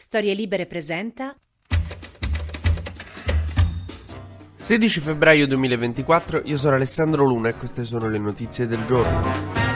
[0.00, 1.36] Storie Libere presenta
[4.56, 9.67] 16 febbraio 2024, io sono Alessandro Luna e queste sono le notizie del giorno.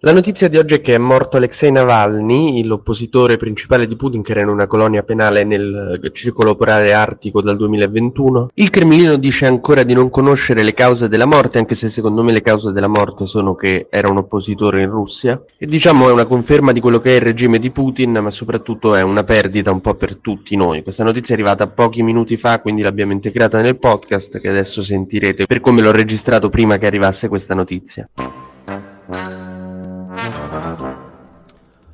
[0.00, 4.32] La notizia di oggi è che è morto Alexei Navalny, l'oppositore principale di Putin che
[4.32, 8.50] era in una colonia penale nel circolo polare artico dal 2021.
[8.54, 12.32] Il Cremlino dice ancora di non conoscere le cause della morte, anche se secondo me
[12.32, 15.42] le cause della morte sono che era un oppositore in Russia.
[15.56, 18.94] E diciamo è una conferma di quello che è il regime di Putin, ma soprattutto
[18.94, 20.82] è una perdita un po' per tutti noi.
[20.82, 25.46] Questa notizia è arrivata pochi minuti fa, quindi l'abbiamo integrata nel podcast che adesso sentirete
[25.46, 28.06] per come l'ho registrato prima che arrivasse questa notizia.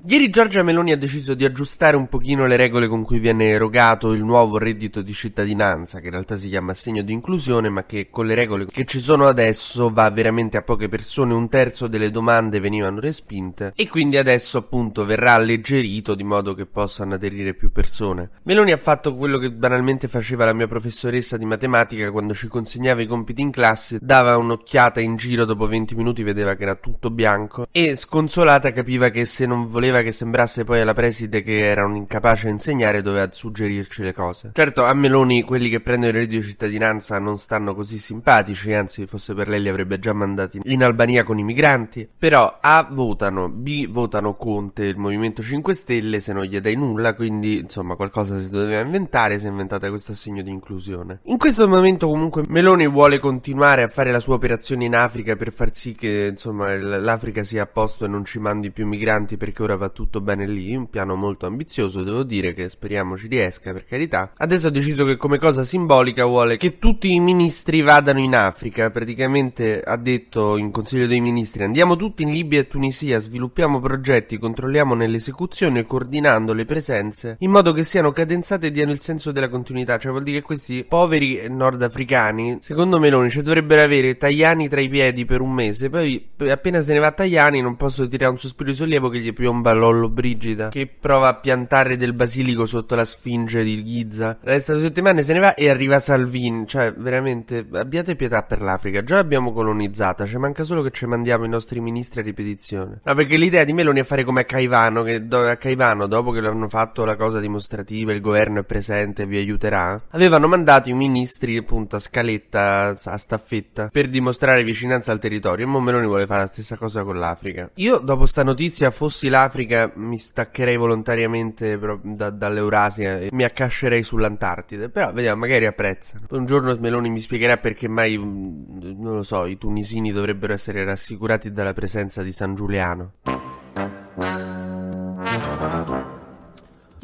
[0.04, 4.10] Ieri Giorgia Meloni ha deciso di aggiustare un pochino le regole con cui viene erogato
[4.10, 8.08] il nuovo reddito di cittadinanza, che in realtà si chiama assegno di inclusione, ma che
[8.10, 12.10] con le regole che ci sono adesso va veramente a poche persone, un terzo delle
[12.10, 17.70] domande venivano respinte e quindi adesso appunto verrà alleggerito di modo che possano aderire più
[17.70, 18.30] persone.
[18.42, 23.02] Meloni ha fatto quello che banalmente faceva la mia professoressa di matematica quando ci consegnava
[23.02, 27.08] i compiti in classe, dava un'occhiata in giro dopo 20 minuti, vedeva che era tutto
[27.12, 31.84] bianco e sconsolata capiva che se non voleva che sembrasse poi alla preside che era
[31.84, 34.52] un incapace a insegnare doveva suggerirci le cose.
[34.54, 39.06] Certo, a Meloni quelli che prendono il reddito di cittadinanza non stanno così simpatici, anzi
[39.06, 43.50] fosse per lei li avrebbe già mandati in Albania con i migranti, però A votano,
[43.50, 48.38] B votano Conte, il Movimento 5 Stelle se non gli dai nulla, quindi insomma qualcosa
[48.38, 51.20] si doveva inventare, si è inventata questo assegno di inclusione.
[51.24, 55.52] In questo momento comunque Meloni vuole continuare a fare la sua operazione in Africa per
[55.52, 59.62] far sì che insomma l'Africa sia a posto e non ci mandi più migranti perché
[59.62, 63.72] ora va tutto bene lì, un piano molto ambizioso, devo dire che speriamo ci riesca
[63.72, 64.32] per carità.
[64.36, 68.90] Adesso ha deciso che come cosa simbolica vuole che tutti i ministri vadano in Africa,
[68.90, 74.38] praticamente ha detto in Consiglio dei Ministri andiamo tutti in Libia e Tunisia, sviluppiamo progetti,
[74.38, 79.48] controlliamo nell'esecuzione coordinando le presenze in modo che siano cadenzate e diano il senso della
[79.48, 84.80] continuità, cioè vuol dire che questi poveri nordafricani, secondo Meloni, ci dovrebbero avere Tajani tra
[84.80, 88.38] i piedi per un mese, poi appena se ne va Tajani non posso tirare un
[88.38, 92.94] sospiro di sollievo che gli piomba Lollo Brigida che prova a piantare del basilico sotto
[92.94, 94.38] la sfinge di Giza.
[94.40, 96.66] Resta due settimane, se ne va e arriva Salvini.
[96.66, 99.02] Cioè, veramente, abbiate pietà per l'Africa.
[99.04, 103.00] Già l'abbiamo colonizzata, ci manca solo che ci mandiamo i nostri ministri a ripetizione.
[103.02, 106.30] No, perché l'idea di Meloni è fare come a Caivano, che do- a Caivano, dopo
[106.30, 110.94] che l'hanno fatto la cosa dimostrativa, il governo è presente, vi aiuterà, avevano mandato i
[110.94, 115.64] ministri appunto a scaletta, a staffetta, per dimostrare vicinanza al territorio.
[115.64, 117.70] E mo Meloni vuole fare la stessa cosa con l'Africa.
[117.74, 124.02] Io, dopo sta notizia, fossi l'Africa, Africa mi staccherei volontariamente da, dall'Eurasia e mi accascerei
[124.02, 124.88] sull'Antartide.
[124.88, 126.26] Però vediamo, magari apprezzano.
[126.30, 130.84] Un giorno Meloni mi spiegherà perché mai, mm, non lo so, i tunisini dovrebbero essere
[130.84, 133.14] rassicurati dalla presenza di San Giuliano.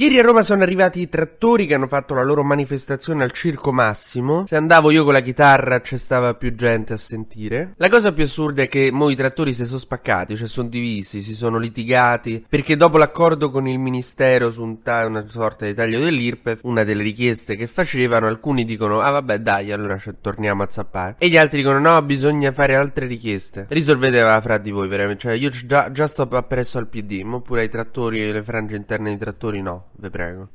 [0.01, 3.73] Ieri a Roma sono arrivati i trattori che hanno fatto la loro manifestazione al Circo
[3.73, 4.45] Massimo.
[4.47, 7.75] Se andavo io con la chitarra c'è stava più gente a sentire.
[7.79, 11.21] La cosa più assurda è che mo i trattori si sono spaccati, cioè sono divisi,
[11.21, 15.75] si sono litigati, perché dopo l'accordo con il ministero su un ta- una sorta di
[15.75, 20.63] taglio dell'IRPEF, una delle richieste che facevano, alcuni dicono ah vabbè dai allora cioè, torniamo
[20.63, 21.17] a zappare.
[21.19, 23.67] E gli altri dicono no bisogna fare altre richieste.
[23.69, 27.69] Risolvetela fra di voi veramente, cioè io già, già sto appresso al PD, oppure ai
[27.69, 30.49] trattori e le frange interne dei trattori no vi prego.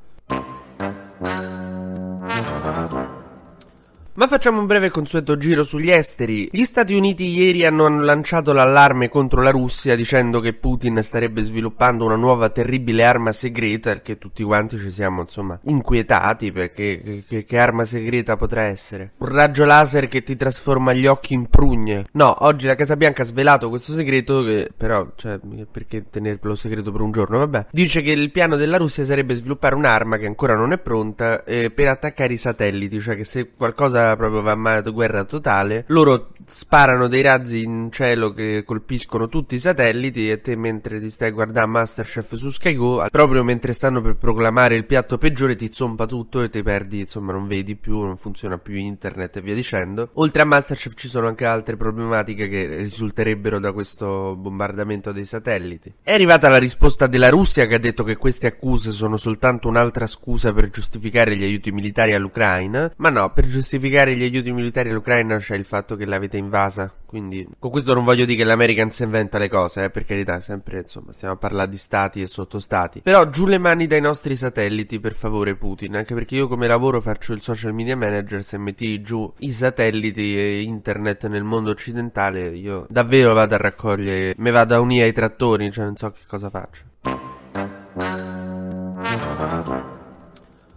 [4.15, 6.47] Ma facciamo un breve consueto giro sugli esteri.
[6.51, 12.05] Gli Stati Uniti ieri hanno lanciato l'allarme contro la Russia dicendo che Putin starebbe sviluppando
[12.05, 17.57] una nuova terribile arma segreta che tutti quanti ci siamo insomma inquietati perché che, che,
[17.57, 19.13] arma segreta potrà essere?
[19.17, 22.05] Un raggio laser che ti trasforma gli occhi in prugne.
[22.11, 25.39] No, oggi la Casa Bianca ha svelato questo segreto che però, cioè,
[25.71, 27.39] perché tenerlo segreto per un giorno?
[27.39, 27.65] Vabbè.
[27.71, 31.71] Dice che il piano della Russia sarebbe sviluppare un'arma che ancora non è pronta eh,
[31.71, 37.07] per attaccare i satelliti, cioè che se qualcosa proprio va a guerra totale, loro sparano
[37.07, 41.71] dei razzi in cielo che colpiscono tutti i satelliti e te mentre ti stai guardando
[41.71, 46.41] Masterchef su Sky Go, proprio mentre stanno per proclamare il piatto peggiore ti zompa tutto
[46.41, 50.09] e ti perdi, insomma non vedi più, non funziona più internet e via dicendo.
[50.13, 55.93] Oltre a Masterchef ci sono anche altre problematiche che risulterebbero da questo bombardamento dei satelliti.
[56.01, 60.07] È arrivata la risposta della Russia che ha detto che queste accuse sono soltanto un'altra
[60.07, 64.89] scusa per giustificare gli aiuti militari all'Ucraina, ma no, per giustificare spiegare gli aiuti militari
[64.89, 66.91] all'Ucraina c'è il fatto che l'avete invasa.
[67.05, 70.39] Quindi, con questo non voglio dire che l'American si inventa le cose, eh, per carità,
[70.39, 73.01] sempre, insomma, stiamo a parlare di stati e sottostati.
[73.01, 77.01] Però giù le mani dai nostri satelliti, per favore, Putin, anche perché io come lavoro
[77.01, 82.47] faccio il social media manager, se metti giù i satelliti e internet nel mondo occidentale,
[82.47, 86.21] io davvero vado a raccogliere, me vado a unire ai trattori, cioè non so che
[86.25, 86.81] cosa faccio.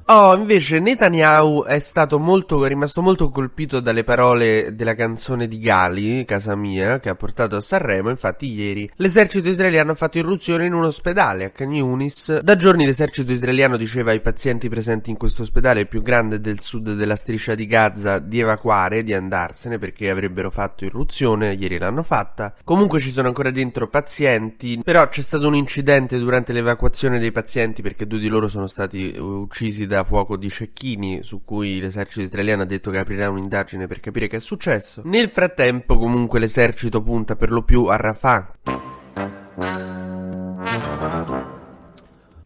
[0.09, 5.59] Oh, invece Netanyahu è stato molto, è rimasto molto colpito dalle parole della canzone di
[5.59, 8.09] Gali, Casa Mia, che ha portato a Sanremo.
[8.09, 12.39] Infatti ieri l'esercito israeliano ha fatto irruzione in un ospedale a Khan Yunis.
[12.39, 16.95] Da giorni l'esercito israeliano diceva ai pazienti presenti in questo ospedale, più grande del sud
[16.95, 21.55] della striscia di Gaza, di evacuare, di andarsene perché avrebbero fatto irruzione.
[21.55, 22.55] Ieri l'hanno fatta.
[22.63, 27.83] Comunque ci sono ancora dentro pazienti, però c'è stato un incidente durante l'evacuazione dei pazienti
[27.83, 32.21] perché due di loro sono stati uccisi da da fuoco di cecchini su cui l'esercito
[32.21, 35.01] israeliano ha detto che aprirà un'indagine per capire che è successo.
[35.05, 38.55] Nel frattempo comunque l'esercito punta per lo più a Rafah.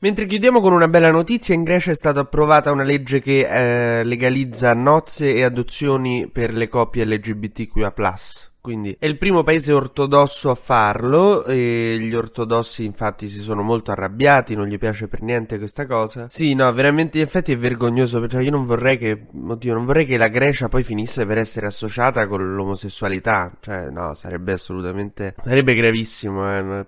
[0.02, 4.04] Mentre chiudiamo con una bella notizia, in Grecia è stata approvata una legge che eh,
[4.04, 7.92] legalizza nozze e adozioni per le coppie LGBTQIA+.
[8.60, 13.90] Quindi è il primo paese ortodosso a farlo e gli ortodossi infatti si sono molto
[13.90, 16.26] arrabbiati, non gli piace per niente questa cosa.
[16.28, 20.04] Sì, no, veramente in effetti è vergognoso, perché io non vorrei che, oddio, non vorrei
[20.04, 25.74] che la Grecia poi finisse per essere associata con l'omosessualità, cioè no, sarebbe assolutamente, sarebbe
[25.74, 26.86] gravissimo, eh.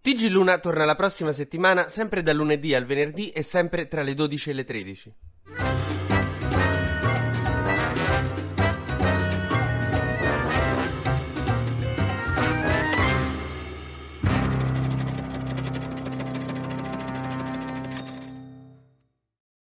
[0.00, 4.14] TG Luna torna la prossima settimana, sempre dal lunedì al venerdì e sempre tra le
[4.14, 5.14] 12 e le 13.